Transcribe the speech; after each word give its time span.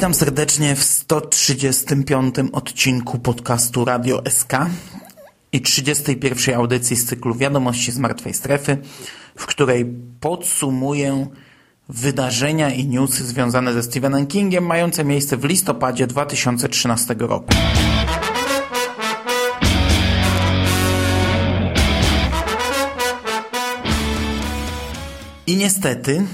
Witam 0.00 0.14
serdecznie 0.14 0.76
w 0.76 0.84
135 0.84 2.34
odcinku 2.52 3.18
podcastu 3.18 3.84
Radio 3.84 4.22
SK 4.28 4.52
i 5.52 5.60
31 5.60 6.54
audycji 6.54 6.96
z 6.96 7.04
cyklu 7.04 7.34
Wiadomości 7.34 7.92
z 7.92 7.98
Martwej 7.98 8.34
Strefy, 8.34 8.78
w 9.36 9.46
której 9.46 9.94
podsumuję 10.20 11.26
wydarzenia 11.88 12.70
i 12.70 12.86
newsy 12.86 13.24
związane 13.24 13.72
ze 13.72 13.82
Stephenem 13.82 14.26
Kingiem 14.26 14.66
mające 14.66 15.04
miejsce 15.04 15.36
w 15.36 15.44
listopadzie 15.44 16.06
2013 16.06 17.16
roku. 17.18 17.54
I 25.46 25.56
niestety, 25.56 26.26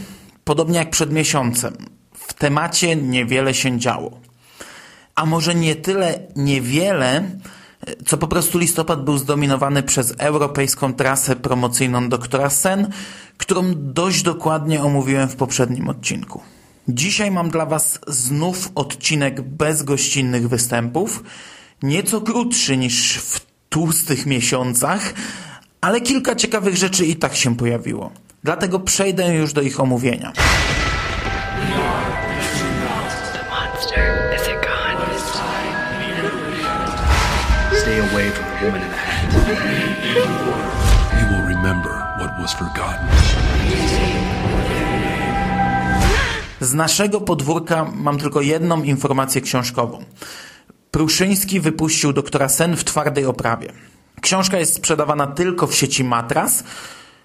podobnie 0.44 0.78
jak 0.78 0.90
przed 0.90 1.12
miesiącem, 1.12 1.95
temacie 2.38 2.96
niewiele 2.96 3.54
się 3.54 3.78
działo. 3.78 4.20
A 5.14 5.26
może 5.26 5.54
nie 5.54 5.76
tyle 5.76 6.18
niewiele, 6.36 7.22
co 8.06 8.16
po 8.16 8.28
prostu 8.28 8.58
listopad 8.58 9.04
był 9.04 9.18
zdominowany 9.18 9.82
przez 9.82 10.14
europejską 10.18 10.94
trasę 10.94 11.36
promocyjną 11.36 12.08
doktora 12.08 12.50
Sen, 12.50 12.90
którą 13.36 13.62
dość 13.76 14.22
dokładnie 14.22 14.82
omówiłem 14.82 15.28
w 15.28 15.36
poprzednim 15.36 15.88
odcinku. 15.88 16.40
Dzisiaj 16.88 17.30
mam 17.30 17.50
dla 17.50 17.66
Was 17.66 17.98
znów 18.06 18.70
odcinek 18.74 19.40
bez 19.40 19.82
gościnnych 19.82 20.48
występów, 20.48 21.22
nieco 21.82 22.20
krótszy 22.20 22.76
niż 22.76 23.16
w 23.16 23.40
tłustych 23.68 24.26
miesiącach, 24.26 25.14
ale 25.80 26.00
kilka 26.00 26.34
ciekawych 26.34 26.76
rzeczy 26.76 27.06
i 27.06 27.16
tak 27.16 27.36
się 27.36 27.56
pojawiło. 27.56 28.10
Dlatego 28.44 28.80
przejdę 28.80 29.34
już 29.34 29.52
do 29.52 29.62
ich 29.62 29.80
omówienia. 29.80 30.32
Stay 37.96 38.08
away 38.14 38.30
from 38.30 38.44
the 38.44 38.66
woman 38.66 38.82
in 38.82 38.88
the 38.88 38.96
hat. 38.96 39.32
You 41.18 41.26
will 41.30 41.46
remember 41.56 41.92
what 42.18 42.40
was 42.40 42.52
forgotten. 42.54 43.08
Z 46.60 46.74
naszego 46.74 47.20
podwórka 47.20 47.86
mam 47.94 48.18
tylko 48.18 48.40
jedną 48.40 48.82
informację 48.82 49.40
książkową. 49.40 50.04
Pruszyński 50.90 51.60
wypuścił 51.60 52.12
doktora 52.12 52.48
Sen 52.48 52.76
w 52.76 52.84
twardej 52.84 53.26
oprawie. 53.26 53.72
Książka 54.20 54.58
jest 54.58 54.74
sprzedawana 54.74 55.26
tylko 55.26 55.66
w 55.66 55.74
sieci 55.74 56.04
Matras 56.04 56.64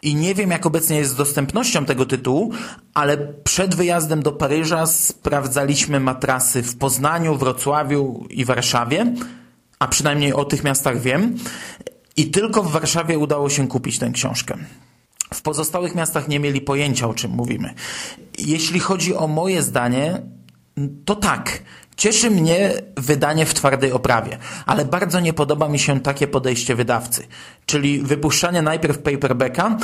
i 0.01 0.15
nie 0.15 0.35
wiem 0.35 0.51
jak 0.51 0.65
obecnie 0.65 0.97
jest 0.97 1.11
z 1.11 1.15
dostępnością 1.15 1.85
tego 1.85 2.05
tytułu, 2.05 2.51
ale 2.93 3.17
przed 3.17 3.75
wyjazdem 3.75 4.23
do 4.23 4.31
Paryża 4.31 4.87
sprawdzaliśmy 4.87 5.99
matrasy 5.99 6.63
w 6.63 6.77
Poznaniu, 6.77 7.35
Wrocławiu 7.35 8.25
i 8.29 8.45
Warszawie, 8.45 9.13
a 9.81 9.87
przynajmniej 9.87 10.33
o 10.33 10.45
tych 10.45 10.63
miastach 10.63 11.01
wiem. 11.01 11.35
I 12.17 12.31
tylko 12.31 12.63
w 12.63 12.71
Warszawie 12.71 13.17
udało 13.17 13.49
się 13.49 13.67
kupić 13.67 13.99
tę 13.99 14.09
książkę. 14.13 14.57
W 15.33 15.41
pozostałych 15.41 15.95
miastach 15.95 16.27
nie 16.27 16.39
mieli 16.39 16.61
pojęcia, 16.61 17.07
o 17.07 17.13
czym 17.13 17.31
mówimy. 17.31 17.73
Jeśli 18.37 18.79
chodzi 18.79 19.15
o 19.15 19.27
moje 19.27 19.61
zdanie, 19.61 20.21
to 21.05 21.15
tak. 21.15 21.63
Cieszy 21.97 22.31
mnie 22.31 22.73
wydanie 22.97 23.45
w 23.45 23.53
twardej 23.53 23.91
oprawie, 23.91 24.37
ale 24.65 24.85
bardzo 24.85 25.19
nie 25.19 25.33
podoba 25.33 25.69
mi 25.69 25.79
się 25.79 25.99
takie 25.99 26.27
podejście 26.27 26.75
wydawcy, 26.75 27.27
czyli 27.65 27.99
wypuszczanie 27.99 28.61
najpierw 28.61 28.97
paperbacka, 28.97 29.77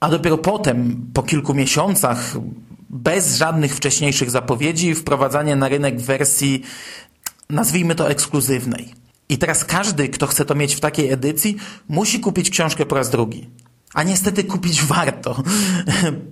a 0.00 0.08
dopiero 0.08 0.38
potem, 0.38 1.06
po 1.14 1.22
kilku 1.22 1.54
miesiącach, 1.54 2.34
bez 2.90 3.36
żadnych 3.36 3.76
wcześniejszych 3.76 4.30
zapowiedzi, 4.30 4.94
wprowadzanie 4.94 5.56
na 5.56 5.68
rynek 5.68 6.00
wersji, 6.00 6.62
nazwijmy 7.50 7.94
to 7.94 8.10
ekskluzywnej. 8.10 9.01
I 9.32 9.38
teraz 9.38 9.64
każdy, 9.64 10.08
kto 10.08 10.26
chce 10.26 10.44
to 10.44 10.54
mieć 10.54 10.74
w 10.74 10.80
takiej 10.80 11.10
edycji, 11.12 11.56
musi 11.88 12.20
kupić 12.20 12.50
książkę 12.50 12.86
po 12.86 12.94
raz 12.94 13.10
drugi. 13.10 13.50
A 13.94 14.02
niestety 14.02 14.44
kupić 14.44 14.82
warto, 14.94 15.42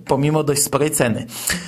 pomimo 0.05 0.43
dość 0.43 0.61
sporej 0.61 0.91
ceny. 0.91 1.25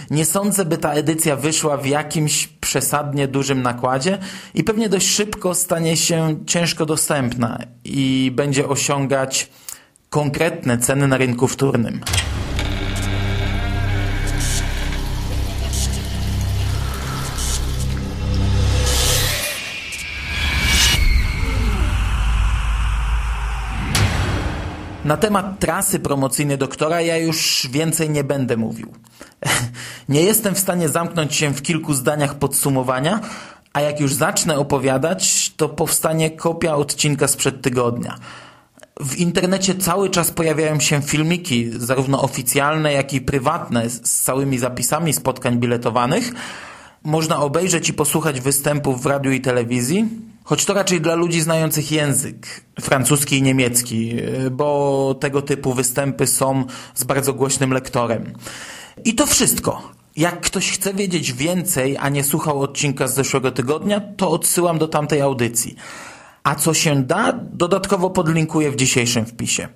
Nie 0.10 0.26
sądzę, 0.26 0.66
by 0.66 0.78
ta 0.78 0.94
edycja 0.94 1.36
wyszła 1.36 1.78
w 1.78 1.86
jakimś 1.86 2.48
przesadnie 2.48 3.28
dużym 3.28 3.62
nakładzie 3.62 4.18
i 4.54 4.64
pewnie 4.64 4.90
dość 4.90 5.08
szybko 5.08 5.56
stanie 5.56 5.98
się 5.98 6.36
ciężko 6.46 6.86
dostępna 6.86 7.60
i 7.84 8.32
będzie 8.36 8.68
osiągać 8.68 9.50
konkretne 10.10 10.78
ceny 10.78 11.08
na 11.08 11.18
rynku 11.18 11.48
wtórnym. 11.48 12.02
Na 25.06 25.18
temat 25.18 25.59
trasy 25.59 26.00
promocyjnej 26.00 26.58
doktora 26.58 27.02
ja 27.02 27.18
już 27.18 27.68
więcej 27.72 28.09
nie 28.09 28.24
będę 28.24 28.58
mówił. 28.58 28.94
Nie 30.09 30.22
jestem 30.22 30.56
w 30.56 30.59
stanie 30.59 30.90
zamknąć 30.90 31.36
się 31.36 31.53
w 31.53 31.62
kilku 31.62 31.94
zdaniach 31.94 32.36
podsumowania, 32.36 33.19
a 33.74 33.81
jak 33.81 34.00
już 34.00 34.14
zacznę 34.14 34.58
opowiadać, 34.58 35.53
to 35.58 35.69
powstanie 35.69 36.31
kopia 36.31 36.75
odcinka 36.75 37.28
sprzed 37.28 37.62
tygodnia. 37.62 38.16
W 39.00 39.16
internecie 39.16 39.75
cały 39.75 40.09
czas 40.09 40.31
pojawiają 40.31 40.80
się 40.80 41.02
filmiki, 41.02 41.72
zarówno 41.78 42.22
oficjalne, 42.22 42.94
jak 42.94 43.14
i 43.14 43.22
prywatne, 43.22 43.90
z 43.90 44.02
całymi 44.02 44.59
zapisami 44.59 45.14
spotkań 45.14 45.58
biletowanych. 45.58 46.31
Można 47.03 47.38
obejrzeć 47.38 47.90
i 47.90 47.94
posłuchać 47.94 48.41
występów 48.41 49.03
w 49.03 49.06
radiu 49.06 49.31
i 49.31 49.41
telewizji, 49.41 50.08
choć 50.44 50.66
to 50.66 50.74
raczej 50.74 51.02
dla 51.02 51.16
ludzi 51.16 51.42
znających 51.42 51.92
język 51.92 52.62
francuski 52.81 53.38
i 53.38 53.42
niemiecki, 53.42 54.16
bo 54.52 55.16
tego 55.20 55.42
typu 55.42 55.74
występy 55.74 56.28
są 56.28 56.66
z 56.96 57.04
bardzo 57.04 57.34
głośnym 57.34 57.74
lektorem. 57.74 58.34
I 59.06 59.16
to 59.16 59.26
wszystko. 59.26 59.92
Jak 60.16 60.42
ktoś 60.42 60.72
chce 60.72 60.94
wiedzieć 60.94 61.34
więcej, 61.34 61.98
a 62.00 62.09
nie 62.09 62.24
słuchał 62.24 62.62
odcinka 62.62 63.08
z 63.08 63.16
zeszłego 63.16 63.52
tygodnia, 63.52 64.02
to 64.18 64.30
odsyłam 64.32 64.78
do 64.78 64.88
tamtej 64.88 65.22
audycji. 65.22 65.76
A 66.44 66.56
co 66.56 66.74
się 66.74 67.03
da, 67.03 67.34
dodatkowo 67.53 68.09
podlinkuję 68.09 68.72
w 68.72 68.76
dzisiejszym 68.76 69.26
wpisie. 69.26 69.68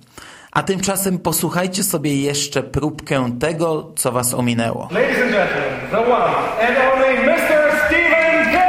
A 0.52 0.62
tymczasem 0.62 1.18
posłuchajcie 1.18 1.84
sobie 1.84 2.22
jeszcze 2.22 2.62
próbkę 2.62 3.38
tego, 3.40 3.92
co 3.96 4.12
was 4.12 4.34
ominęło. 4.34 4.88
Ladies 4.90 5.22
and 5.22 5.32
gentlemen, 5.32 5.90
the 5.90 5.98
one 5.98 6.36
and 6.60 6.78
only 6.92 7.32
Mr. 7.32 7.86
Stephen 7.86 8.50
King! 8.50 8.68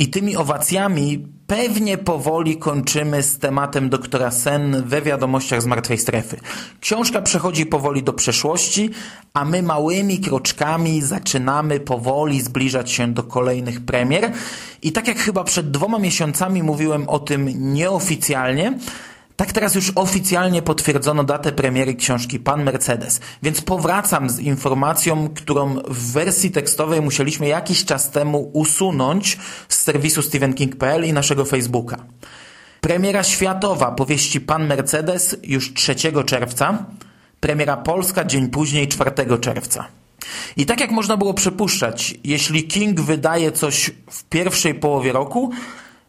tymi 0.11 0.37
owacjami 0.37 1.27
pewnie 1.47 1.97
powoli 1.97 2.57
kończymy 2.57 3.23
z 3.23 3.39
tematem 3.39 3.89
doktora 3.89 4.31
Sen 4.31 4.83
we 4.85 5.01
wiadomościach 5.01 5.61
z 5.61 5.65
martwej 5.65 5.97
strefy. 5.97 6.37
Książka 6.79 7.21
przechodzi 7.21 7.65
powoli 7.65 8.03
do 8.03 8.13
przeszłości, 8.13 8.89
a 9.33 9.45
my 9.45 9.63
małymi 9.63 10.19
kroczkami 10.19 11.01
zaczynamy 11.01 11.79
powoli 11.79 12.41
zbliżać 12.41 12.91
się 12.91 13.13
do 13.13 13.23
kolejnych 13.23 13.85
premier. 13.85 14.31
I 14.81 14.91
tak 14.91 15.07
jak 15.07 15.17
chyba 15.17 15.43
przed 15.43 15.71
dwoma 15.71 15.99
miesiącami 15.99 16.63
mówiłem 16.63 17.09
o 17.09 17.19
tym 17.19 17.73
nieoficjalnie, 17.73 18.73
tak 19.41 19.51
teraz 19.51 19.75
już 19.75 19.91
oficjalnie 19.95 20.61
potwierdzono 20.61 21.23
datę 21.23 21.51
premiery 21.51 21.95
książki 21.95 22.39
Pan 22.39 22.63
Mercedes, 22.63 23.19
więc 23.43 23.61
powracam 23.61 24.29
z 24.29 24.39
informacją, 24.39 25.29
którą 25.29 25.75
w 25.75 26.11
wersji 26.11 26.51
tekstowej 26.51 27.01
musieliśmy 27.01 27.47
jakiś 27.47 27.85
czas 27.85 28.11
temu 28.11 28.51
usunąć 28.53 29.37
z 29.69 29.81
serwisu 29.81 30.21
stephenking.pl 30.21 31.05
i 31.05 31.13
naszego 31.13 31.45
Facebooka. 31.45 31.97
Premiera 32.81 33.23
światowa 33.23 33.91
powieści 33.91 34.41
Pan 34.41 34.67
Mercedes 34.67 35.37
już 35.43 35.73
3 35.73 35.95
czerwca, 36.25 36.85
premiera 37.39 37.77
polska 37.77 38.25
dzień 38.25 38.49
później 38.49 38.87
4 38.87 39.11
czerwca. 39.41 39.87
I 40.57 40.65
tak 40.65 40.79
jak 40.79 40.91
można 40.91 41.17
było 41.17 41.33
przypuszczać, 41.33 42.15
jeśli 42.23 42.67
King 42.67 42.99
wydaje 43.01 43.51
coś 43.51 43.91
w 44.09 44.23
pierwszej 44.23 44.75
połowie 44.75 45.11
roku, 45.11 45.51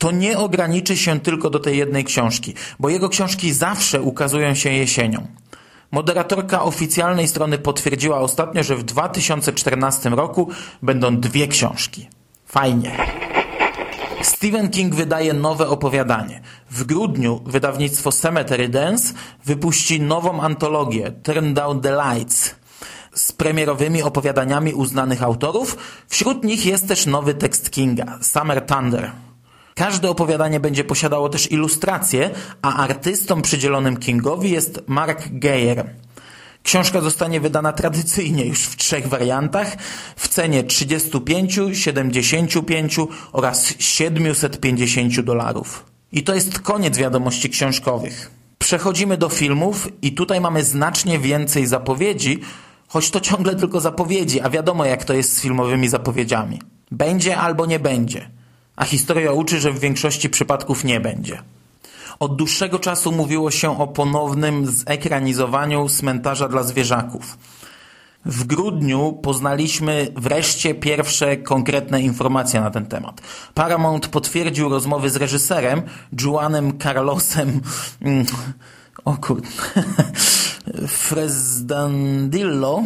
to 0.02 0.10
nie 0.10 0.38
ograniczy 0.38 0.96
się 0.96 1.20
tylko 1.20 1.50
do 1.50 1.58
tej 1.58 1.78
jednej 1.78 2.04
książki, 2.04 2.54
bo 2.78 2.88
jego 2.88 3.08
książki 3.08 3.52
zawsze 3.52 4.02
ukazują 4.02 4.54
się 4.54 4.70
jesienią. 4.72 5.26
Moderatorka 5.90 6.62
oficjalnej 6.62 7.28
strony 7.28 7.58
potwierdziła 7.58 8.20
ostatnio, 8.20 8.62
że 8.62 8.76
w 8.76 8.82
2014 8.82 10.10
roku 10.10 10.48
będą 10.82 11.16
dwie 11.16 11.48
książki. 11.48 12.08
Fajnie. 12.46 12.96
Stephen 14.22 14.70
King 14.70 14.94
wydaje 14.94 15.32
nowe 15.32 15.68
opowiadanie. 15.68 16.40
W 16.70 16.84
grudniu 16.84 17.40
wydawnictwo 17.46 18.12
Cemetery 18.12 18.68
Dance 18.68 19.14
wypuści 19.44 20.00
nową 20.00 20.40
antologię 20.40 21.12
Turn 21.22 21.54
Down 21.54 21.80
the 21.80 21.96
Lights 21.96 22.54
z 23.14 23.32
premierowymi 23.32 24.02
opowiadaniami 24.02 24.74
uznanych 24.74 25.22
autorów. 25.22 25.76
Wśród 26.08 26.44
nich 26.44 26.66
jest 26.66 26.88
też 26.88 27.06
nowy 27.06 27.34
tekst 27.34 27.70
Kinga, 27.70 28.18
Summer 28.22 28.66
Thunder. 28.66 29.12
Każde 29.74 30.10
opowiadanie 30.10 30.60
będzie 30.60 30.84
posiadało 30.84 31.28
też 31.28 31.52
ilustracje, 31.52 32.30
a 32.62 32.76
artystą 32.76 33.42
przydzielonym 33.42 33.96
Kingowi 33.96 34.50
jest 34.50 34.80
Mark 34.86 35.28
Geyer. 35.30 35.90
Książka 36.62 37.00
zostanie 37.00 37.40
wydana 37.40 37.72
tradycyjnie 37.72 38.44
już 38.44 38.62
w 38.64 38.76
trzech 38.76 39.08
wariantach 39.08 39.76
w 40.16 40.28
cenie 40.28 40.64
35, 40.64 41.60
75 41.72 42.96
oraz 43.32 43.74
750 43.78 45.20
dolarów. 45.20 45.84
I 46.12 46.22
to 46.22 46.34
jest 46.34 46.58
koniec 46.58 46.98
wiadomości 46.98 47.50
książkowych. 47.50 48.30
Przechodzimy 48.58 49.16
do 49.16 49.28
filmów 49.28 49.88
i 50.02 50.12
tutaj 50.12 50.40
mamy 50.40 50.64
znacznie 50.64 51.18
więcej 51.18 51.66
zapowiedzi, 51.66 52.40
choć 52.88 53.10
to 53.10 53.20
ciągle 53.20 53.56
tylko 53.56 53.80
zapowiedzi, 53.80 54.40
a 54.40 54.50
wiadomo 54.50 54.84
jak 54.84 55.04
to 55.04 55.14
jest 55.14 55.36
z 55.36 55.40
filmowymi 55.40 55.88
zapowiedziami. 55.88 56.60
Będzie 56.90 57.36
albo 57.36 57.66
nie 57.66 57.78
będzie 57.78 58.41
a 58.76 58.84
historia 58.84 59.32
uczy, 59.32 59.60
że 59.60 59.72
w 59.72 59.80
większości 59.80 60.30
przypadków 60.30 60.84
nie 60.84 61.00
będzie. 61.00 61.42
Od 62.20 62.36
dłuższego 62.36 62.78
czasu 62.78 63.12
mówiło 63.12 63.50
się 63.50 63.78
o 63.80 63.86
ponownym 63.86 64.66
zekranizowaniu 64.66 65.88
cmentarza 65.88 66.48
dla 66.48 66.62
zwierzaków. 66.62 67.38
W 68.24 68.44
grudniu 68.44 69.12
poznaliśmy 69.22 70.08
wreszcie 70.16 70.74
pierwsze 70.74 71.36
konkretne 71.36 72.02
informacje 72.02 72.60
na 72.60 72.70
ten 72.70 72.86
temat. 72.86 73.20
Paramount 73.54 74.08
potwierdził 74.08 74.68
rozmowy 74.68 75.10
z 75.10 75.16
reżyserem 75.16 75.82
Juanem 76.20 76.78
Carlosem 76.78 77.60
mm, 78.00 78.26
o 79.04 79.16
kurde 79.16 79.48
Fresdandillo, 80.88 82.82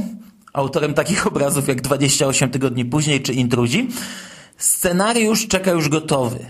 autorem 0.53 0.94
takich 0.94 1.27
obrazów 1.27 1.69
jak 1.69 1.81
28 1.81 2.50
tygodni 2.50 2.85
później 2.85 3.23
czy 3.23 3.32
Intruzi, 3.32 3.89
Scenariusz 4.56 5.49
czeka 5.49 5.70
już 5.70 5.88
gotowy. 5.88 6.47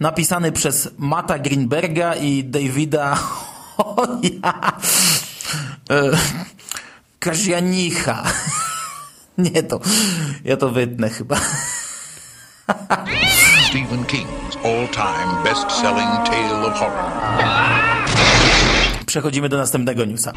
Napisany 0.00 0.52
przez 0.52 0.88
Mata 0.98 1.38
Greenberga 1.38 2.14
i 2.14 2.44
Davida 2.44 3.18
o 3.78 4.06
ja, 4.42 4.72
e, 5.90 6.10
Kazianicha. 7.18 8.22
Nie 9.38 9.62
to, 9.62 9.80
ja 10.44 10.56
to 10.56 10.70
wytnę 10.70 11.10
chyba. 11.10 11.36
Stephen 13.68 14.04
King's 14.04 14.56
all-time 14.64 15.44
best-selling 15.44 16.26
tale 16.28 16.66
of 16.66 16.74
horror. 16.74 17.12
Przechodzimy 19.06 19.48
do 19.48 19.56
następnego 19.56 20.04
newsa. 20.04 20.32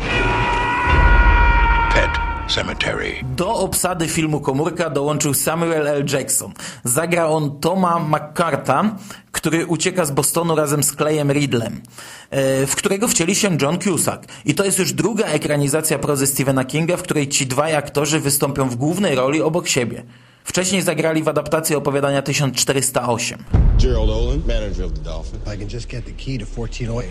Cemetery. 2.49 3.23
Do 3.37 3.53
obsady 3.53 4.07
filmu 4.07 4.39
Komórka 4.39 4.89
dołączył 4.89 5.33
Samuel 5.33 5.87
L. 5.87 6.05
Jackson. 6.13 6.53
Zagra 6.83 7.27
on 7.27 7.59
Toma 7.59 7.99
McCarta, 7.99 8.95
który 9.31 9.65
ucieka 9.65 10.05
z 10.05 10.11
Bostonu 10.11 10.55
razem 10.55 10.83
z 10.83 10.95
Clayem 10.95 11.31
Ridlem, 11.31 11.81
e, 12.29 12.65
w 12.67 12.75
którego 12.75 13.07
wcieli 13.07 13.35
się 13.35 13.57
John 13.61 13.79
Cusack. 13.79 14.25
I 14.45 14.55
to 14.55 14.65
jest 14.65 14.79
już 14.79 14.93
druga 14.93 15.25
ekranizacja 15.25 15.99
prozy 15.99 16.27
Stephena 16.27 16.65
Kinga, 16.65 16.97
w 16.97 17.03
której 17.03 17.27
ci 17.27 17.47
dwaj 17.47 17.75
aktorzy 17.75 18.19
wystąpią 18.19 18.69
w 18.69 18.75
głównej 18.75 19.15
roli 19.15 19.41
obok 19.41 19.67
siebie. 19.67 20.03
Wcześniej 20.49 20.81
zagrali 20.81 21.23
w 21.23 21.27
adaptacji 21.27 21.75
opowiadania 21.75 22.21
1408. 22.21 23.43
Gerald 23.77 24.09
Olin, 24.09 24.41
manager 24.47 24.85
of 24.85 24.93
the 24.93 25.01
Dolphin. 25.01 25.39
I 25.53 25.57
can 25.57 25.69
just 25.69 25.87
get 25.89 26.05
the 26.05 26.11
key 26.11 26.39
to 26.39 26.45
1408. 26.61 27.05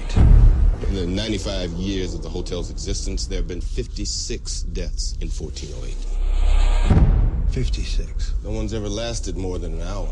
In 0.91 0.97
the 0.97 1.23
95 1.23 1.73
years 1.79 2.15
of 2.15 2.23
the 2.23 2.29
hotel's 2.29 2.71
existence, 2.71 3.29
there 3.29 3.39
have 3.39 3.49
been 3.49 3.61
56 3.61 4.63
deaths 4.63 5.17
in 5.21 5.29
1408. 5.29 5.95
56. 7.51 8.35
No 8.45 8.51
one's 8.51 8.75
ever 8.75 8.89
lasted 8.89 9.37
more 9.37 9.61
than 9.61 9.73
an 9.73 9.83
hour. 9.83 10.09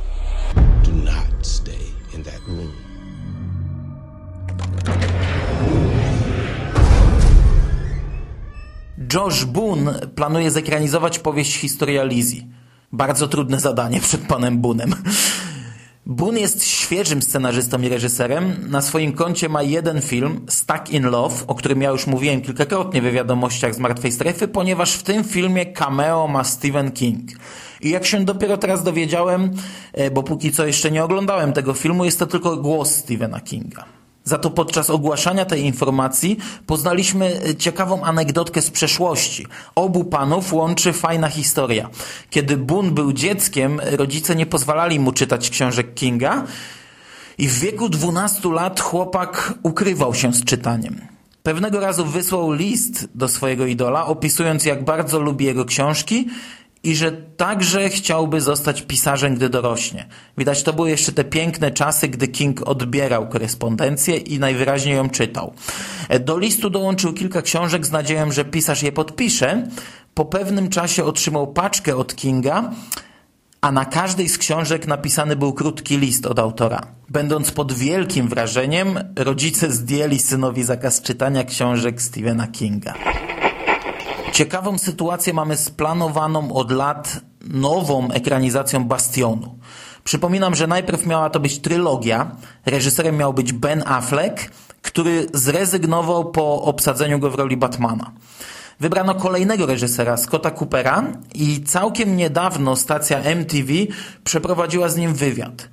Do 0.84 0.93
not 0.93 1.46
stay 1.46 1.87
in 2.14 2.22
that 2.22 2.40
room. 2.49 2.72
Josh 9.12 9.44
Boone 9.44 10.00
planuje 10.14 10.50
zekranizować 10.50 11.19
powieść 11.19 11.56
Historia 11.56 12.05
Lizzie. 12.05 12.56
Bardzo 12.92 13.28
trudne 13.28 13.60
zadanie 13.60 14.00
przed 14.00 14.20
panem 14.20 14.58
Boonem. 14.58 14.94
Boone 16.06 16.40
jest 16.40 16.64
świeżym 16.64 17.22
scenarzystą 17.22 17.82
i 17.82 17.88
reżyserem. 17.88 18.56
Na 18.69 18.82
swoim 18.82 19.12
koncie 19.12 19.48
ma 19.48 19.62
jeden 19.62 20.02
film, 20.02 20.46
Stuck 20.48 20.90
in 20.90 21.02
Love, 21.02 21.46
o 21.46 21.55
którym 21.55 21.82
ja 21.82 21.90
już 21.90 22.06
mówiłem 22.06 22.40
kilkakrotnie 22.40 23.02
we 23.02 23.12
wiadomościach 23.12 23.74
z 23.74 23.78
Martwej 23.78 24.12
Strefy, 24.12 24.48
ponieważ 24.48 24.93
w 24.93 25.02
tym 25.02 25.24
filmie 25.24 25.66
cameo 25.66 26.28
ma 26.28 26.44
Stephen 26.44 26.93
King. 26.93 27.31
I 27.81 27.90
jak 27.90 28.06
się 28.06 28.24
dopiero 28.24 28.56
teraz 28.56 28.82
dowiedziałem, 28.82 29.50
e, 29.93 30.10
bo 30.10 30.22
póki 30.22 30.52
co 30.52 30.66
jeszcze 30.66 30.90
nie 30.90 31.05
oglądałem 31.05 31.52
tego 31.52 31.74
filmu, 31.74 32.05
jest 32.05 32.19
to 32.19 32.26
tylko 32.26 32.56
głos 32.56 32.90
Stephena 32.90 33.40
Kinga. 33.40 33.95
Za 34.26 34.38
to 34.38 34.50
podczas 34.50 34.90
ogłaszania 34.90 35.44
tej 35.44 35.64
informacji 35.64 36.38
poznaliśmy 36.66 37.40
e, 37.42 37.54
ciekawą 37.54 38.02
anegdotkę 38.02 38.62
z 38.62 38.70
przeszłości. 38.70 39.46
Obu 39.74 40.04
panów 40.04 40.52
łączy 40.52 40.92
fajna 40.92 41.28
historia. 41.28 41.88
Kiedy 42.30 42.56
Boone 42.56 42.90
był 42.90 43.12
dzieckiem, 43.12 43.80
rodzice 43.84 44.36
nie 44.36 44.46
pozwalali 44.46 45.00
mu 45.00 45.12
czytać 45.12 45.50
książek 45.50 45.94
Kinga 45.94 46.44
i 47.38 47.48
w 47.48 47.58
wieku 47.58 47.88
12 47.88 48.48
lat 48.48 48.80
chłopak 48.80 49.54
ukrywał 49.62 50.14
się 50.14 50.32
z 50.32 50.44
czytaniem. 50.44 51.00
Pewnego 51.42 51.80
razu 51.80 52.04
wysłał 52.04 52.52
list 52.52 53.08
do 53.14 53.28
swojego 53.28 53.66
idola, 53.66 54.06
opisując 54.06 54.64
jak 54.64 54.84
bardzo 54.84 55.20
lubi 55.20 55.44
jego 55.44 55.64
książki 55.64 56.28
i 56.86 56.96
że 56.96 57.12
także 57.12 57.88
chciałby 57.88 58.40
zostać 58.40 58.82
pisarzem, 58.82 59.34
gdy 59.34 59.48
dorośnie. 59.48 60.06
Widać, 60.38 60.62
to 60.62 60.72
były 60.72 60.90
jeszcze 60.90 61.12
te 61.12 61.24
piękne 61.24 61.70
czasy, 61.70 62.08
gdy 62.08 62.28
King 62.28 62.62
odbierał 62.69 63.28
korespondencję 63.28 64.16
i 64.16 64.38
najwyraźniej 64.38 64.96
ją 64.96 65.10
czytał. 65.10 65.55
Do 66.20 66.38
listu 66.38 66.70
dołączył 66.70 67.12
kilka 67.12 67.43
książek 67.43 67.86
z 67.86 67.90
nadzieją, 67.90 68.32
że 68.32 68.44
pisarz 68.44 68.82
je 68.82 68.93
podpisze. 68.93 69.69
Po 70.14 70.24
pewnym 70.24 70.69
czasie 70.69 71.05
otrzymał 71.05 71.52
paczkę 71.52 71.96
od 71.96 72.16
Kinga, 72.16 72.70
a 73.60 73.72
na 73.72 73.84
każdej 73.84 74.28
z 74.28 74.38
książek 74.38 74.86
napisany 74.86 75.36
był 75.36 75.52
krótki 75.52 75.98
list 75.98 76.26
od 76.26 76.38
autora. 76.38 76.81
Będąc 77.08 77.50
pod 77.50 77.72
wielkim 77.72 78.28
wrażeniem, 78.28 78.98
rodzice 79.16 79.72
zdjęli 79.72 80.19
synowi 80.19 80.62
zakaz 80.62 81.02
czytania 81.02 81.44
książek 81.44 82.02
Stephena 82.02 82.46
Kinga. 82.46 82.94
Ciekawą 84.36 84.78
sytuację 84.78 85.32
mamy 85.32 85.56
splanowaną 85.56 86.52
od 86.52 86.70
lat 86.70 87.20
nową 87.48 88.10
ekranizacją 88.10 88.84
Bastionu. 88.84 89.58
Przypominam, 90.05 90.55
że 90.55 90.66
najpierw 90.66 91.06
miała 91.06 91.31
to 91.31 91.40
być 91.40 91.58
trylogia. 91.58 92.36
Reżyserem 92.66 93.16
miał 93.16 93.34
być 93.34 93.52
Ben 93.52 93.82
Affleck, 93.86 94.50
który 94.82 95.26
zrezygnował 95.34 96.31
po 96.31 96.62
obsadzeniu 96.62 97.19
go 97.19 97.31
w 97.31 97.34
roli 97.34 97.56
Batmana. 97.56 98.12
Wybrano 98.81 99.14
kolejnego 99.14 99.66
reżysera, 99.66 100.16
Scotta 100.16 100.50
Coopera 100.50 101.05
i 101.34 101.62
całkiem 101.62 102.16
niedawno 102.16 102.76
stacja 102.76 103.19
MTV 103.20 103.72
przeprowadziła 104.24 104.88
z 104.88 104.96
nim 104.96 105.14
wywiad. 105.14 105.69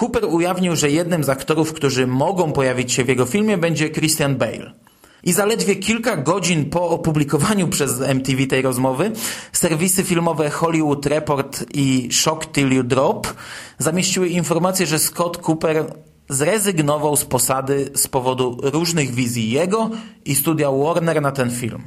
Cooper 0.00 0.24
ujawnił, 0.24 0.76
że 0.76 0.90
jednym 0.90 1.24
z 1.24 1.28
aktorów, 1.28 1.72
którzy 1.72 2.06
mogą 2.06 2.52
pojawić 2.52 2.92
się 2.92 3.04
w 3.04 3.08
jego 3.08 3.26
filmie 3.26 3.58
będzie 3.58 3.90
Christian 3.90 4.36
Bale. 4.36 4.87
I 5.28 5.32
zaledwie 5.32 5.76
kilka 5.76 6.16
godzin 6.16 6.70
po 6.70 6.90
opublikowaniu 6.90 7.68
przez 7.68 8.00
MTV 8.00 8.46
tej 8.46 8.62
rozmowy, 8.62 9.12
serwisy 9.52 10.04
filmowe 10.04 10.50
Hollywood 10.50 11.06
Report 11.06 11.64
i 11.74 12.08
Shock 12.12 12.46
Till 12.46 12.72
You 12.72 12.82
Drop 12.82 13.34
zamieściły 13.78 14.28
informację, 14.28 14.86
że 14.86 14.98
Scott 14.98 15.48
Cooper 15.48 15.84
zrezygnował 16.28 17.16
z 17.16 17.24
posady 17.24 17.90
z 17.94 18.06
powodu 18.06 18.58
różnych 18.62 19.14
wizji 19.14 19.50
jego 19.50 19.90
i 20.24 20.34
studia 20.34 20.70
Warner 20.70 21.22
na 21.22 21.32
ten 21.32 21.50
film. 21.50 21.82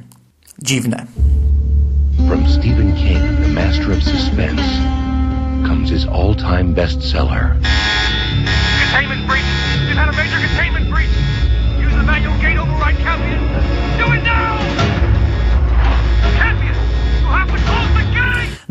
Dziwne. 0.58 1.06
From 2.28 2.48
Stephen 2.48 2.94
King, 2.96 3.20
the 3.42 3.48
master 3.48 3.92
of 3.92 4.04
suspense, 4.04 4.62
comes 5.68 5.90
his 5.90 6.06
all-time 6.06 6.74
bestseller. 6.74 7.56
Containment 8.92 9.26
breach! 9.26 9.44
We've 9.88 9.96
had 9.96 10.08
a 10.08 10.12
major 10.12 10.38
containment 10.48 10.71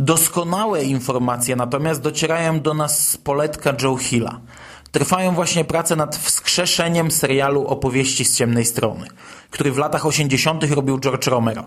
Doskonałe 0.02 0.84
informacje 0.84 1.56
natomiast 1.56 2.02
docierają 2.02 2.60
do 2.60 2.74
nas 2.74 3.10
z 3.10 3.18
poletka 3.18 3.74
Joe 3.82 3.98
Hilla. 3.98 4.42
Trwają 4.92 5.36
właśnie 5.36 5.66
prace 5.66 5.96
nad 5.96 6.16
wskrzeszeniem 6.16 7.12
serialu 7.12 7.68
Opowieści 7.68 8.26
z 8.26 8.38
ciemnej 8.38 8.66
strony, 8.66 9.08
który 9.50 9.72
w 9.72 9.78
latach 9.78 10.06
80. 10.06 10.64
robił 10.72 11.00
George 11.00 11.28
Romero. 11.28 11.66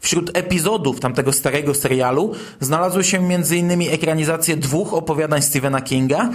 Wśród 0.00 0.38
epizodów 0.38 1.00
tamtego 1.00 1.32
starego 1.32 1.74
serialu 1.74 2.34
znalazły 2.60 3.04
się 3.04 3.18
m.in. 3.18 3.82
ekranizacje 3.92 4.56
dwóch 4.56 4.94
opowiadań 4.94 5.42
Stephena 5.42 5.80
Kinga, 5.80 6.30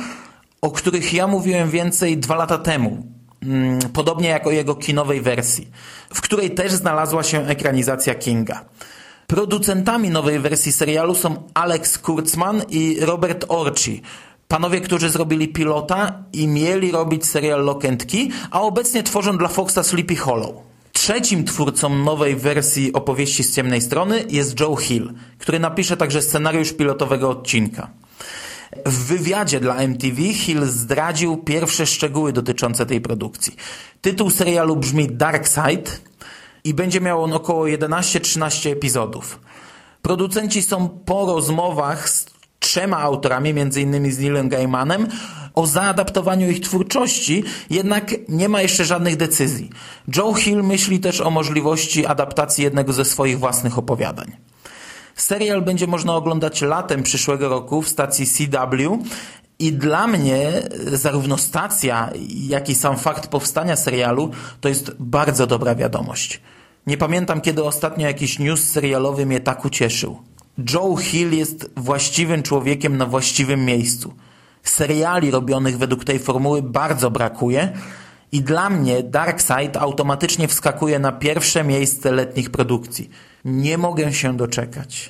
o 0.61 0.71
których 0.71 1.13
ja 1.13 1.27
mówiłem 1.27 1.69
więcej 1.69 2.17
dwa 2.17 2.35
lata 2.35 2.57
temu, 2.57 3.03
mm, 3.43 3.79
podobnie 3.93 4.29
jak 4.29 4.47
o 4.47 4.51
jego 4.51 4.75
kinowej 4.75 5.21
wersji, 5.21 5.71
w 6.13 6.21
której 6.21 6.51
też 6.51 6.71
znalazła 6.71 7.23
się 7.23 7.47
ekranizacja 7.47 8.15
Kinga. 8.15 8.65
Producentami 9.31 10.09
nowej 10.09 10.39
wersji 10.39 10.71
serialu 10.71 11.15
są 11.15 11.43
Alex 11.53 11.97
Kurtzman 11.97 12.61
i 12.69 12.97
Robert 12.99 13.45
Orci, 13.47 14.01
panowie, 14.47 14.81
którzy 14.81 15.09
zrobili 15.09 15.47
pilota 15.47 16.23
i 16.33 16.47
mieli 16.47 16.91
robić 16.91 17.25
serial 17.25 17.65
Lock 17.65 17.83
a 18.51 18.61
obecnie 18.61 19.03
tworzą 19.03 19.37
dla 19.37 19.47
Foxa 19.47 19.83
Sleepy 19.83 20.15
Hollow. 20.15 20.55
Trzecim 20.93 21.45
twórcą 21.45 21.95
nowej 21.95 22.35
wersji 22.35 22.93
opowieści 22.93 23.43
z 23.43 23.55
ciemnej 23.55 23.81
strony 23.81 24.25
jest 24.29 24.59
Joe 24.59 24.75
Hill, 24.75 25.13
który 25.37 25.59
napisze 25.59 25.97
także 25.97 26.21
scenariusz 26.21 26.73
pilotowego 26.73 27.29
odcinka. 27.29 27.89
W 28.85 29.05
wywiadzie 29.05 29.59
dla 29.59 29.75
MTV 29.75 30.21
Hill 30.21 30.65
zdradził 30.65 31.37
pierwsze 31.37 31.85
szczegóły 31.85 32.33
dotyczące 32.33 32.85
tej 32.85 33.01
produkcji. 33.01 33.55
Tytuł 34.01 34.29
serialu 34.29 34.75
brzmi 34.75 35.07
Dark 35.07 35.47
Side 35.47 36.10
i 36.63 36.73
będzie 36.73 37.01
miał 37.01 37.23
on 37.23 37.33
około 37.33 37.65
11-13 37.65 38.71
epizodów. 38.71 39.39
Producenci 40.01 40.61
są 40.61 40.89
po 41.05 41.25
rozmowach 41.25 42.09
z 42.09 42.25
trzema 42.59 42.99
autorami, 42.99 43.49
m.in. 43.49 44.11
z 44.11 44.19
Neilem 44.19 44.49
Gaimanem, 44.49 45.07
o 45.53 45.67
zaadaptowaniu 45.67 46.49
ich 46.49 46.59
twórczości, 46.59 47.43
jednak 47.69 48.15
nie 48.29 48.49
ma 48.49 48.61
jeszcze 48.61 48.85
żadnych 48.85 49.17
decyzji. 49.17 49.69
Joe 50.15 50.33
Hill 50.33 50.63
myśli 50.63 50.99
też 50.99 51.21
o 51.21 51.31
możliwości 51.31 52.05
adaptacji 52.05 52.63
jednego 52.63 52.93
ze 52.93 53.05
swoich 53.05 53.39
własnych 53.39 53.77
opowiadań. 53.77 54.31
Serial 55.15 55.61
będzie 55.61 55.87
można 55.87 56.15
oglądać 56.15 56.61
latem 56.61 57.03
przyszłego 57.03 57.49
roku 57.49 57.81
w 57.81 57.89
stacji 57.89 58.27
CW 58.27 59.03
i 59.61 59.73
dla 59.73 60.07
mnie 60.07 60.51
zarówno 60.93 61.37
stacja, 61.37 62.09
jak 62.29 62.69
i 62.69 62.75
sam 62.75 62.97
fakt 62.97 63.27
powstania 63.27 63.75
serialu 63.75 64.31
to 64.61 64.69
jest 64.69 64.91
bardzo 64.99 65.47
dobra 65.47 65.75
wiadomość. 65.75 66.41
Nie 66.87 66.97
pamiętam, 66.97 67.41
kiedy 67.41 67.63
ostatnio 67.63 68.07
jakiś 68.07 68.39
news 68.39 68.63
serialowy 68.63 69.25
mnie 69.25 69.39
tak 69.39 69.65
ucieszył. 69.65 70.17
Joe 70.73 70.95
Hill 70.95 71.31
jest 71.31 71.69
właściwym 71.77 72.43
człowiekiem 72.43 72.97
na 72.97 73.05
właściwym 73.05 73.65
miejscu. 73.65 74.13
Seriali 74.63 75.31
robionych 75.31 75.77
według 75.77 76.03
tej 76.03 76.19
formuły 76.19 76.61
bardzo 76.61 77.11
brakuje 77.11 77.73
i 78.31 78.41
dla 78.41 78.69
mnie 78.69 79.03
Darkseid 79.03 79.77
automatycznie 79.77 80.47
wskakuje 80.47 80.99
na 80.99 81.11
pierwsze 81.11 81.63
miejsce 81.63 82.11
letnich 82.11 82.49
produkcji. 82.49 83.09
Nie 83.45 83.77
mogę 83.77 84.13
się 84.13 84.37
doczekać. 84.37 85.09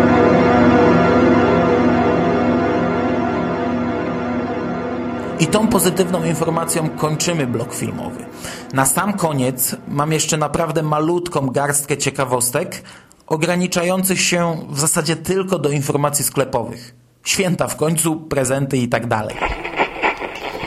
I 5.41 5.47
tą 5.47 5.67
pozytywną 5.67 6.23
informacją 6.23 6.89
kończymy 6.89 7.47
blok 7.47 7.73
filmowy. 7.73 8.25
Na 8.73 8.85
sam 8.85 9.13
koniec 9.13 9.75
mam 9.87 10.11
jeszcze 10.11 10.37
naprawdę 10.37 10.83
malutką 10.83 11.47
garstkę 11.47 11.97
ciekawostek, 11.97 12.83
ograniczających 13.27 14.21
się 14.21 14.67
w 14.69 14.79
zasadzie 14.79 15.15
tylko 15.15 15.59
do 15.59 15.69
informacji 15.69 16.25
sklepowych. 16.25 16.95
Święta 17.23 17.67
w 17.67 17.75
końcu, 17.75 18.15
prezenty 18.15 18.77
i 18.77 18.87
tak 18.87 19.07
dalej. 19.07 19.35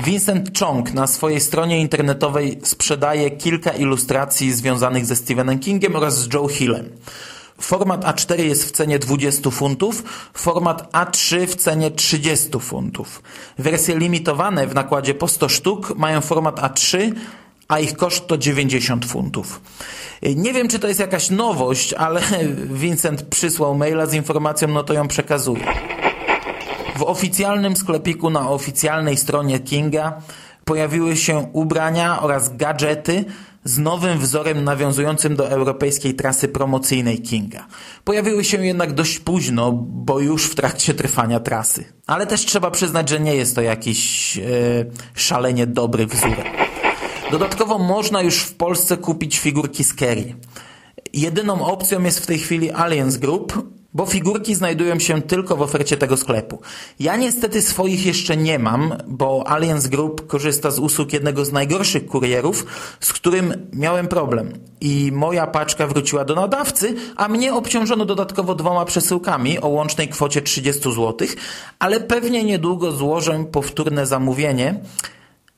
Vincent 0.04 0.58
Chong 0.58 0.94
na 0.94 1.06
swojej 1.06 1.40
stronie 1.40 1.80
internetowej 1.80 2.60
sprzedaje 2.62 3.30
kilka 3.30 3.70
ilustracji 3.70 4.52
związanych 4.52 5.06
ze 5.06 5.16
Stephenem 5.16 5.58
Kingiem 5.58 5.96
oraz 5.96 6.18
z 6.18 6.34
Joe 6.34 6.48
Hillem. 6.48 6.90
Format 7.60 8.04
A4 8.04 8.38
jest 8.40 8.64
w 8.64 8.70
cenie 8.70 8.98
20 8.98 9.50
funtów, 9.50 10.02
format 10.34 10.92
A3 10.92 11.46
w 11.46 11.56
cenie 11.56 11.90
30 11.90 12.60
funtów. 12.60 13.22
Wersje 13.58 13.98
limitowane 13.98 14.66
w 14.66 14.74
nakładzie 14.74 15.14
po 15.14 15.28
100 15.28 15.48
sztuk 15.48 15.96
mają 15.96 16.20
format 16.20 16.60
A3, 16.60 17.12
a 17.68 17.78
ich 17.78 17.96
koszt 17.96 18.26
to 18.26 18.38
90 18.38 19.04
funtów. 19.04 19.60
Nie 20.36 20.52
wiem, 20.52 20.68
czy 20.68 20.78
to 20.78 20.88
jest 20.88 21.00
jakaś 21.00 21.30
nowość, 21.30 21.92
ale 21.92 22.20
Vincent 22.82 23.22
przysłał 23.22 23.74
maila 23.74 24.06
z 24.06 24.14
informacją, 24.14 24.68
no 24.68 24.82
to 24.82 24.94
ją 24.94 25.08
przekazuję. 25.08 25.64
W 26.96 27.02
oficjalnym 27.02 27.76
sklepiku 27.76 28.30
na 28.30 28.50
oficjalnej 28.50 29.16
stronie 29.16 29.60
Kinga 29.60 30.22
pojawiły 30.64 31.16
się 31.16 31.48
ubrania 31.52 32.22
oraz 32.22 32.56
gadżety 32.56 33.24
z 33.64 33.78
nowym 33.78 34.18
wzorem 34.18 34.64
nawiązującym 34.64 35.36
do 35.36 35.50
europejskiej 35.50 36.14
trasy 36.14 36.48
promocyjnej 36.48 37.22
Kinga. 37.22 37.66
Pojawiły 38.04 38.44
się 38.44 38.66
jednak 38.66 38.92
dość 38.92 39.18
późno, 39.18 39.72
bo 39.82 40.20
już 40.20 40.46
w 40.46 40.54
trakcie 40.54 40.94
trwania 40.94 41.40
trasy. 41.40 41.84
Ale 42.06 42.26
też 42.26 42.44
trzeba 42.44 42.70
przyznać, 42.70 43.08
że 43.08 43.20
nie 43.20 43.34
jest 43.34 43.54
to 43.54 43.62
jakiś 43.62 44.38
e, 44.38 44.42
szalenie 45.14 45.66
dobry 45.66 46.06
wzór. 46.06 46.36
Dodatkowo 47.30 47.78
można 47.78 48.22
już 48.22 48.38
w 48.38 48.54
Polsce 48.54 48.96
kupić 48.96 49.38
figurki 49.38 49.84
z 49.84 49.94
Kerry. 49.94 50.34
Jedyną 51.12 51.66
opcją 51.66 52.02
jest 52.02 52.20
w 52.20 52.26
tej 52.26 52.38
chwili 52.38 52.70
Alliance 52.70 53.18
Group, 53.18 53.73
bo 53.94 54.06
figurki 54.06 54.54
znajdują 54.54 54.98
się 54.98 55.22
tylko 55.22 55.56
w 55.56 55.62
ofercie 55.62 55.96
tego 55.96 56.16
sklepu. 56.16 56.60
Ja 57.00 57.16
niestety 57.16 57.62
swoich 57.62 58.06
jeszcze 58.06 58.36
nie 58.36 58.58
mam, 58.58 58.94
bo 59.06 59.48
Alliance 59.48 59.88
Group 59.88 60.26
korzysta 60.26 60.70
z 60.70 60.78
usług 60.78 61.12
jednego 61.12 61.44
z 61.44 61.52
najgorszych 61.52 62.06
kurierów, 62.06 62.66
z 63.00 63.12
którym 63.12 63.68
miałem 63.72 64.08
problem. 64.08 64.52
I 64.80 65.10
moja 65.12 65.46
paczka 65.46 65.86
wróciła 65.86 66.24
do 66.24 66.34
nadawcy, 66.34 66.94
a 67.16 67.28
mnie 67.28 67.54
obciążono 67.54 68.04
dodatkowo 68.04 68.54
dwoma 68.54 68.84
przesyłkami 68.84 69.60
o 69.60 69.68
łącznej 69.68 70.08
kwocie 70.08 70.42
30 70.42 70.82
zł, 70.82 71.28
ale 71.78 72.00
pewnie 72.00 72.44
niedługo 72.44 72.92
złożę 72.92 73.44
powtórne 73.52 74.06
zamówienie. 74.06 74.80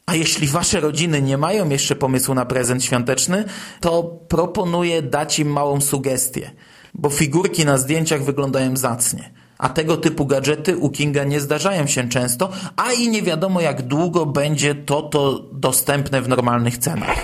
A 0.06 0.14
jeśli 0.14 0.46
wasze 0.46 0.80
rodziny 0.80 1.22
nie 1.22 1.38
mają 1.38 1.68
jeszcze 1.68 1.96
pomysłu 1.96 2.34
na 2.34 2.46
prezent 2.46 2.84
świąteczny, 2.84 3.44
to 3.80 4.02
proponuję 4.28 5.02
dać 5.02 5.38
im 5.38 5.48
małą 5.48 5.80
sugestię 5.80 6.50
bo 6.98 7.10
figurki 7.10 7.64
na 7.64 7.78
zdjęciach 7.78 8.24
wyglądają 8.24 8.76
zacnie. 8.76 9.30
A 9.58 9.68
tego 9.68 9.96
typu 9.96 10.26
gadżety 10.26 10.76
u 10.76 10.90
Kinga 10.90 11.24
nie 11.24 11.40
zdarzają 11.40 11.86
się 11.86 12.08
często, 12.08 12.48
a 12.76 12.92
i 12.92 13.08
nie 13.08 13.22
wiadomo 13.22 13.60
jak 13.60 13.82
długo 13.82 14.26
będzie 14.26 14.74
to 14.74 15.02
to 15.02 15.40
dostępne 15.52 16.22
w 16.22 16.28
normalnych 16.28 16.78
cenach. 16.78 17.16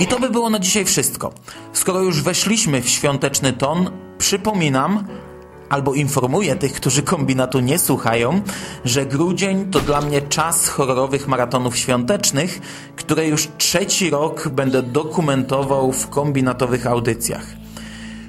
I 0.00 0.06
to 0.06 0.20
by 0.20 0.30
było 0.30 0.50
na 0.50 0.58
dzisiaj 0.58 0.84
wszystko. 0.84 1.32
Skoro 1.72 2.00
już 2.00 2.22
weszliśmy 2.22 2.82
w 2.82 2.88
świąteczny 2.88 3.52
ton, 3.52 3.90
przypominam, 4.18 5.06
albo 5.68 5.94
informuję 5.94 6.56
tych, 6.56 6.72
którzy 6.72 7.02
kombinatu 7.02 7.60
nie 7.60 7.78
słuchają, 7.78 8.40
że 8.84 9.06
grudzień 9.06 9.70
to 9.70 9.80
dla 9.80 10.00
mnie 10.00 10.22
czas 10.22 10.68
horrorowych 10.68 11.28
maratonów 11.28 11.76
świątecznych, 11.76 12.60
które 12.96 13.26
już 13.26 13.48
trzeci 13.58 14.10
rok 14.10 14.48
będę 14.48 14.82
dokumentował 14.82 15.92
w 15.92 16.08
kombinatowych 16.08 16.86
audycjach. 16.86 17.65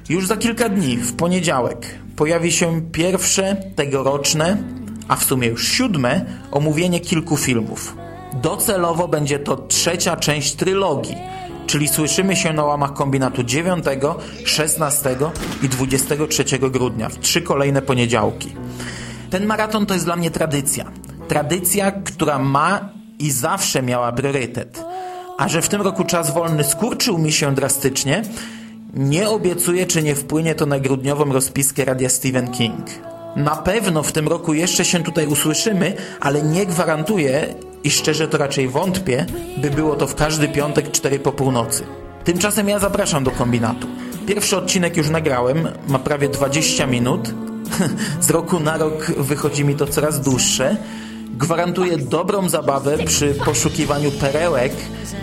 Już 0.09 0.27
za 0.27 0.37
kilka 0.37 0.69
dni, 0.69 0.97
w 0.97 1.15
poniedziałek, 1.15 1.99
pojawi 2.15 2.51
się 2.51 2.81
pierwsze 2.91 3.55
tegoroczne, 3.75 4.57
a 5.07 5.15
w 5.15 5.23
sumie 5.23 5.47
już 5.47 5.67
siódme, 5.67 6.25
omówienie 6.51 6.99
kilku 6.99 7.37
filmów. 7.37 7.95
Docelowo 8.33 9.07
będzie 9.07 9.39
to 9.39 9.57
trzecia 9.57 10.17
część 10.17 10.55
trylogii, 10.55 11.15
czyli 11.65 11.87
słyszymy 11.87 12.35
się 12.35 12.53
na 12.53 12.63
łamach 12.63 12.93
kombinatu 12.93 13.43
9, 13.43 13.85
16 14.45 15.15
i 15.63 15.69
23 15.69 16.59
grudnia, 16.59 17.09
w 17.09 17.19
trzy 17.19 17.41
kolejne 17.41 17.81
poniedziałki. 17.81 18.51
Ten 19.29 19.45
maraton 19.45 19.85
to 19.85 19.93
jest 19.93 20.05
dla 20.05 20.15
mnie 20.15 20.31
tradycja. 20.31 20.91
Tradycja, 21.27 21.91
która 21.91 22.39
ma 22.39 22.89
i 23.19 23.31
zawsze 23.31 23.83
miała 23.83 24.11
priorytet. 24.11 24.83
A 25.37 25.47
że 25.47 25.61
w 25.61 25.69
tym 25.69 25.81
roku 25.81 26.03
czas 26.03 26.33
wolny 26.33 26.63
skurczył 26.63 27.17
mi 27.17 27.31
się 27.31 27.55
drastycznie, 27.55 28.23
nie 28.93 29.29
obiecuję, 29.29 29.85
czy 29.85 30.03
nie 30.03 30.15
wpłynie 30.15 30.55
to 30.55 30.65
na 30.65 30.79
grudniową 30.79 31.33
rozpiskę 31.33 31.85
radia 31.85 32.09
Stephen 32.09 32.51
King. 32.51 32.85
Na 33.35 33.55
pewno 33.55 34.03
w 34.03 34.11
tym 34.11 34.27
roku 34.27 34.53
jeszcze 34.53 34.85
się 34.85 35.03
tutaj 35.03 35.27
usłyszymy, 35.27 35.93
ale 36.19 36.41
nie 36.41 36.65
gwarantuję 36.65 37.55
i 37.83 37.91
szczerze 37.91 38.27
to 38.27 38.37
raczej 38.37 38.67
wątpię, 38.67 39.25
by 39.57 39.69
było 39.69 39.95
to 39.95 40.07
w 40.07 40.15
każdy 40.15 40.47
piątek 40.47 40.91
4 40.91 41.19
po 41.19 41.31
północy. 41.31 41.83
Tymczasem 42.23 42.69
ja 42.69 42.79
zapraszam 42.79 43.23
do 43.23 43.31
kombinatu. 43.31 43.87
Pierwszy 44.27 44.57
odcinek 44.57 44.97
już 44.97 45.09
nagrałem, 45.09 45.67
ma 45.87 45.99
prawie 45.99 46.29
20 46.29 46.87
minut. 46.87 47.29
Z 48.21 48.29
roku 48.29 48.59
na 48.59 48.77
rok 48.77 49.11
wychodzi 49.17 49.65
mi 49.65 49.75
to 49.75 49.87
coraz 49.87 50.21
dłuższe. 50.21 50.77
Gwarantuję 51.37 51.97
dobrą 51.97 52.49
zabawę 52.49 52.97
przy 52.97 53.33
poszukiwaniu 53.33 54.11
perełek 54.11 54.73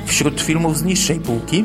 wśród 0.06 0.40
filmów 0.40 0.78
z 0.78 0.85
niższej 0.85 1.21
półki. 1.21 1.64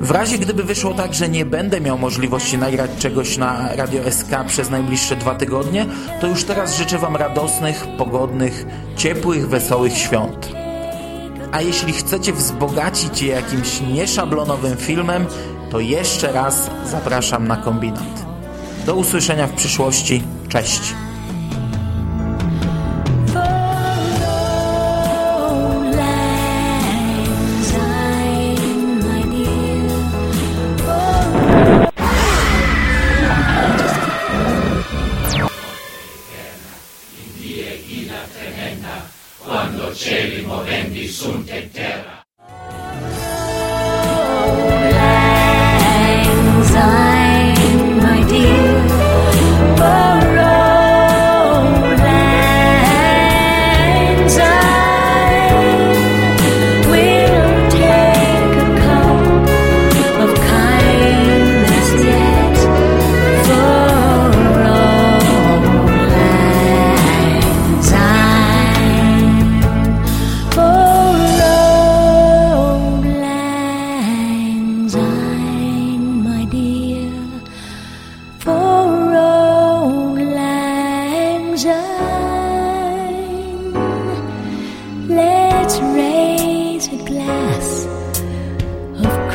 W 0.00 0.10
razie 0.10 0.38
gdyby 0.38 0.64
wyszło 0.64 0.94
tak, 0.94 1.14
że 1.14 1.28
nie 1.28 1.44
będę 1.44 1.80
miał 1.80 1.98
możliwości 1.98 2.58
nagrać 2.58 2.90
czegoś 2.98 3.36
na 3.36 3.76
Radio 3.76 4.10
SK 4.10 4.44
przez 4.46 4.70
najbliższe 4.70 5.16
dwa 5.16 5.34
tygodnie, 5.34 5.86
to 6.20 6.26
już 6.26 6.44
teraz 6.44 6.76
życzę 6.76 6.98
Wam 6.98 7.16
radosnych, 7.16 7.86
pogodnych, 7.98 8.66
ciepłych, 8.96 9.48
wesołych 9.48 9.98
świąt. 9.98 10.48
A 11.52 11.60
jeśli 11.60 11.92
chcecie 11.92 12.32
wzbogacić 12.32 13.22
je 13.22 13.28
jakimś 13.28 13.80
nieszablonowym 13.80 14.76
filmem, 14.76 15.26
to 15.70 15.80
jeszcze 15.80 16.32
raz 16.32 16.70
zapraszam 16.90 17.48
na 17.48 17.56
kombinat. 17.56 18.26
Do 18.86 18.94
usłyszenia 18.94 19.46
w 19.46 19.52
przyszłości. 19.52 20.22
Cześć! 20.48 21.05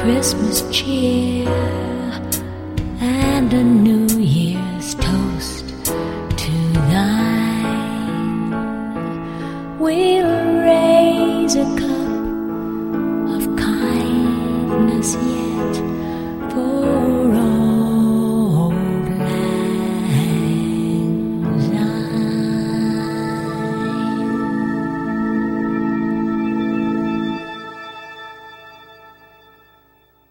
Christmas 0.02 0.64
cheer 0.72 1.48
and 3.00 3.54
a 3.54 3.64
New 3.64 4.08
Year's 4.18 4.96
toast 4.96 5.21